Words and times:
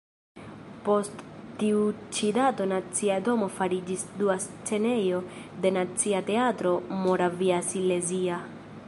Post 0.85 1.19
tiu 1.63 1.83
ĉi 2.17 2.29
dato 2.37 2.67
Nacia 2.71 3.19
domo 3.27 3.49
fariĝis 3.59 4.05
dua 4.23 4.39
scenejo 4.47 5.21
de 5.67 5.73
Nacia 5.77 6.23
teatro 6.31 6.73
moraviasilezia. 7.07 8.45